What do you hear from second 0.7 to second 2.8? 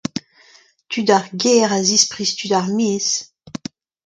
Tud ar gêr a zispriz tud ar